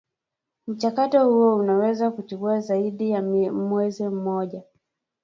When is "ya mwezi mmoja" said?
3.11-4.63